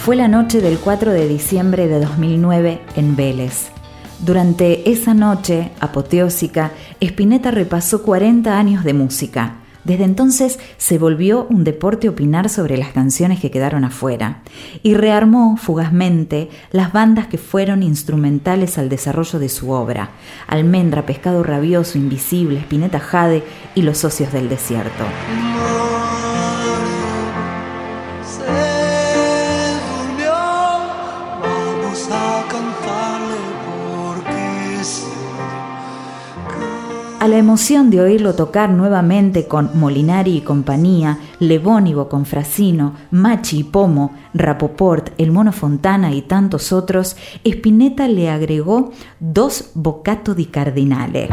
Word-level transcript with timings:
fue 0.00 0.16
la 0.16 0.28
noche 0.28 0.62
del 0.62 0.78
4 0.78 1.12
de 1.12 1.28
diciembre 1.28 1.86
de 1.86 2.00
2009 2.00 2.80
en 2.96 3.16
Vélez. 3.16 3.68
Durante 4.20 4.90
esa 4.90 5.12
noche 5.12 5.72
apoteósica, 5.78 6.72
Spinetta 7.00 7.50
repasó 7.50 8.02
40 8.02 8.58
años 8.58 8.82
de 8.82 8.94
música. 8.94 9.56
Desde 9.84 10.04
entonces 10.04 10.58
se 10.78 10.96
volvió 10.96 11.46
un 11.50 11.64
deporte 11.64 12.08
opinar 12.08 12.48
sobre 12.48 12.78
las 12.78 12.92
canciones 12.92 13.40
que 13.40 13.50
quedaron 13.50 13.84
afuera 13.84 14.40
y 14.82 14.94
rearmó 14.94 15.58
fugazmente 15.58 16.48
las 16.70 16.94
bandas 16.94 17.26
que 17.26 17.36
fueron 17.36 17.82
instrumentales 17.82 18.78
al 18.78 18.88
desarrollo 18.88 19.38
de 19.38 19.50
su 19.50 19.70
obra: 19.70 20.12
Almendra, 20.46 21.04
Pescado 21.04 21.42
Rabioso, 21.42 21.98
Invisible, 21.98 22.60
Spinetta 22.60 23.00
Jade 23.00 23.42
y 23.74 23.82
Los 23.82 23.98
Socios 23.98 24.32
del 24.32 24.48
Desierto. 24.48 25.04
A 37.20 37.28
la 37.28 37.36
emoción 37.36 37.90
de 37.90 38.00
oírlo 38.00 38.34
tocar 38.34 38.70
nuevamente 38.70 39.46
con 39.46 39.78
Molinari 39.78 40.38
y 40.38 40.40
compañía, 40.40 41.18
Lebónigo 41.38 42.08
con 42.08 42.24
Frasino, 42.24 42.94
Machi 43.10 43.58
y 43.58 43.64
Pomo, 43.64 44.14
Rapoport, 44.32 45.10
El 45.18 45.30
Mono 45.30 45.52
Fontana 45.52 46.14
y 46.14 46.22
tantos 46.22 46.72
otros, 46.72 47.18
Spinetta 47.44 48.08
le 48.08 48.30
agregó 48.30 48.92
dos 49.18 49.72
Bocato 49.74 50.34
di 50.34 50.46
Cardinale. 50.46 51.28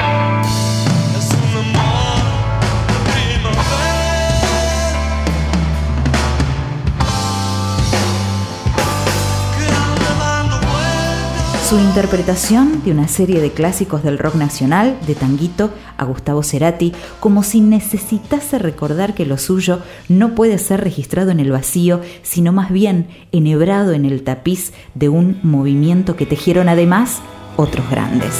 Su 11.67 11.77
interpretación 11.77 12.81
de 12.85 12.91
una 12.91 13.09
serie 13.09 13.41
de 13.41 13.51
clásicos 13.51 14.01
del 14.01 14.17
rock 14.17 14.35
nacional, 14.35 14.97
de 15.05 15.15
Tanguito 15.15 15.69
a 15.97 16.05
Gustavo 16.05 16.41
Cerati, 16.41 16.93
como 17.19 17.43
si 17.43 17.59
necesitase 17.59 18.57
recordar 18.57 19.13
que 19.13 19.25
lo 19.25 19.37
suyo 19.37 19.81
no 20.07 20.33
puede 20.33 20.59
ser 20.59 20.79
registrado 20.79 21.31
en 21.31 21.41
el 21.41 21.51
vacío, 21.51 21.99
sino 22.23 22.53
más 22.53 22.71
bien 22.71 23.09
enhebrado 23.33 23.91
en 23.91 24.05
el 24.05 24.23
tapiz 24.23 24.71
de 24.95 25.09
un 25.09 25.41
movimiento 25.43 26.15
que 26.15 26.25
tejieron 26.25 26.69
además 26.69 27.19
otros 27.57 27.89
grandes. 27.89 28.31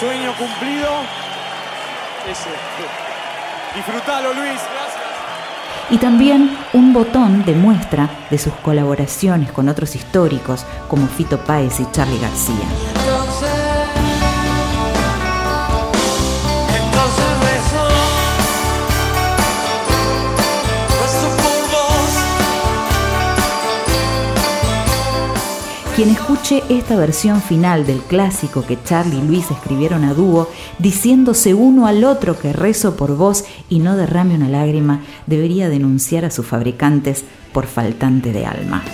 Si 0.00 1.27
Luis. 4.34 4.60
Gracias. 4.60 5.08
Y 5.90 5.98
también 5.98 6.56
un 6.74 6.92
botón 6.92 7.44
de 7.44 7.54
muestra 7.54 8.10
de 8.30 8.36
sus 8.36 8.52
colaboraciones 8.54 9.50
con 9.52 9.68
otros 9.68 9.96
históricos 9.96 10.66
como 10.88 11.06
Fito 11.06 11.38
Páez 11.38 11.80
y 11.80 11.90
Charlie 11.90 12.20
García. 12.20 12.97
Quien 25.98 26.10
escuche 26.10 26.62
esta 26.68 26.94
versión 26.94 27.42
final 27.42 27.84
del 27.84 27.98
clásico 27.98 28.64
que 28.64 28.80
Charlie 28.84 29.18
y 29.18 29.26
Luis 29.26 29.50
escribieron 29.50 30.04
a 30.04 30.14
dúo, 30.14 30.48
diciéndose 30.78 31.54
uno 31.54 31.88
al 31.88 32.04
otro 32.04 32.38
que 32.38 32.52
rezo 32.52 32.94
por 32.94 33.16
vos 33.16 33.44
y 33.68 33.80
no 33.80 33.96
derrame 33.96 34.36
una 34.36 34.48
lágrima, 34.48 35.00
debería 35.26 35.68
denunciar 35.68 36.24
a 36.24 36.30
sus 36.30 36.46
fabricantes 36.46 37.24
por 37.52 37.66
faltante 37.66 38.32
de 38.32 38.46
alma. 38.46 38.84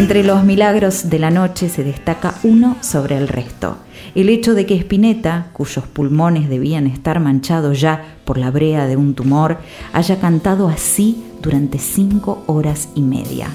Entre 0.00 0.24
los 0.24 0.44
milagros 0.44 1.10
de 1.10 1.18
la 1.18 1.30
noche 1.30 1.68
se 1.68 1.84
destaca 1.84 2.34
uno 2.42 2.78
sobre 2.80 3.18
el 3.18 3.28
resto. 3.28 3.76
El 4.14 4.30
hecho 4.30 4.54
de 4.54 4.64
que 4.64 4.74
Spinetta, 4.74 5.48
cuyos 5.52 5.86
pulmones 5.86 6.48
debían 6.48 6.86
estar 6.86 7.20
manchados 7.20 7.78
ya 7.82 8.16
por 8.24 8.38
la 8.38 8.50
brea 8.50 8.86
de 8.86 8.96
un 8.96 9.14
tumor, 9.14 9.58
haya 9.92 10.18
cantado 10.18 10.68
así 10.68 11.22
durante 11.42 11.78
cinco 11.78 12.42
horas 12.46 12.88
y 12.94 13.02
media. 13.02 13.48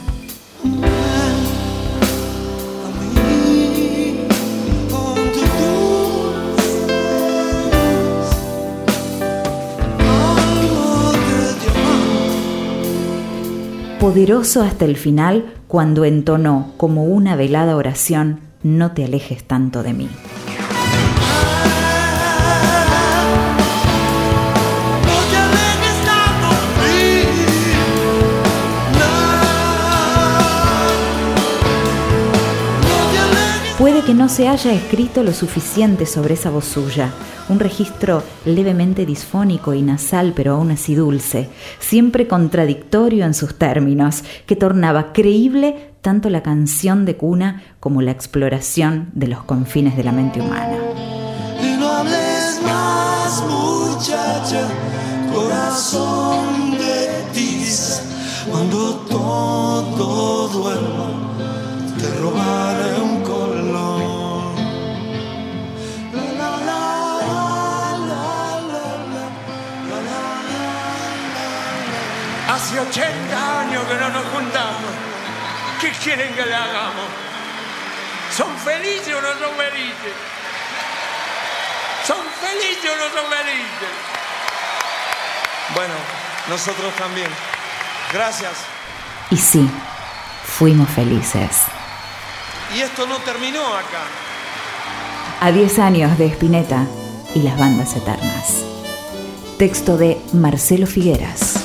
Poderoso 14.00 14.62
hasta 14.62 14.84
el 14.86 14.98
final, 14.98 15.54
cuando 15.68 16.04
entonó 16.04 16.74
como 16.76 17.06
una 17.06 17.36
velada 17.36 17.76
oración, 17.78 18.42
no 18.62 18.92
te 18.92 19.06
alejes 19.06 19.46
tanto 19.46 19.84
de 19.84 19.94
mí. 19.94 20.10
No 34.26 34.30
se 34.30 34.48
haya 34.48 34.74
escrito 34.74 35.22
lo 35.22 35.32
suficiente 35.34 36.08
sobre 36.08 36.34
esa 36.34 36.50
voz 36.50 36.66
suya, 36.66 37.12
un 37.48 37.60
registro 37.60 38.24
levemente 38.44 39.06
disfónico 39.06 39.76
y 39.76 39.84
nasal, 39.84 40.34
pero 40.36 40.54
aún 40.54 40.72
así 40.72 40.96
dulce, 40.96 41.48
siempre 41.78 42.28
contradictorio 42.28 43.24
en 43.24 43.36
sus 43.36 43.54
términos, 43.54 44.24
que 44.48 44.56
tornaba 44.56 45.14
creíble 45.14 45.92
tanto 46.02 46.32
la 46.32 46.42
canción 46.42 47.06
de 47.06 47.16
cuna 47.18 47.62
como 47.80 48.02
la 48.02 48.10
exploración 48.10 49.12
de 49.14 49.28
los 49.28 49.44
confines 49.44 49.96
de 49.96 50.04
la 50.04 50.12
mente 50.12 50.42
humana. 50.42 50.76
no 51.80 51.88
hables 51.88 52.62
más, 52.66 53.44
muchacha, 53.48 54.68
corazón 55.32 56.72
de 56.80 57.06
cuando 58.50 59.06
todo 59.08 60.48
duerma, 60.48 61.12
te 62.00 63.04
un 63.04 63.15
Hace 72.76 72.90
80 72.90 73.60
años 73.62 73.84
que 73.86 73.96
no 73.96 74.10
nos 74.10 74.26
juntamos. 74.34 74.92
¿Qué 75.80 75.92
quieren 75.92 76.34
que 76.34 76.46
le 76.46 76.54
hagamos? 76.54 77.06
¿Son 78.36 78.54
felices 78.58 79.16
o 79.16 79.22
no 79.22 79.30
son 79.30 79.56
felices? 79.56 80.14
¿Son 82.06 82.18
felices 82.42 82.92
o 82.92 82.98
no 82.98 83.04
son 83.14 83.32
felices? 83.32 83.90
Bueno, 85.74 85.94
nosotros 86.50 86.94
también. 86.96 87.30
Gracias. 88.12 88.52
Y 89.32 89.38
sí, 89.38 89.70
fuimos 90.44 90.90
felices. 90.90 91.62
Y 92.76 92.82
esto 92.82 93.08
no 93.08 93.20
terminó 93.20 93.66
acá. 93.68 94.04
A 95.40 95.50
10 95.50 95.80
años 95.80 96.18
de 96.18 96.26
Spinetta 96.26 96.86
y 97.34 97.42
las 97.42 97.58
bandas 97.58 97.96
eternas. 97.96 98.64
Texto 99.58 99.96
de 99.96 100.22
Marcelo 100.34 100.88
Figueras. 100.88 101.65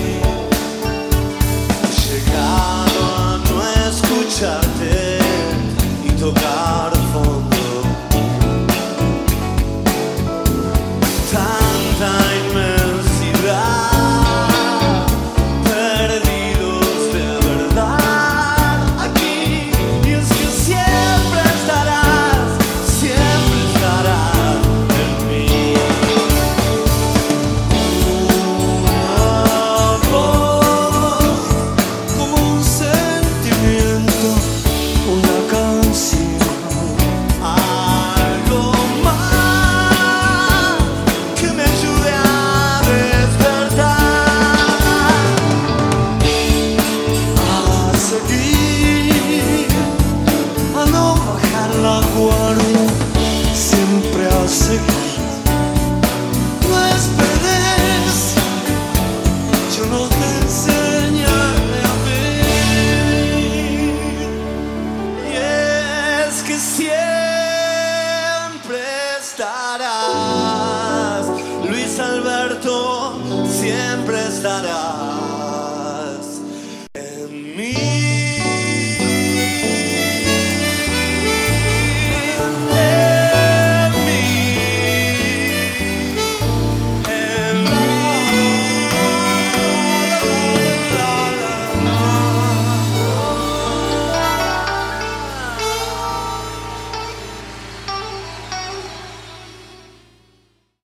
l'acqua 51.81 52.70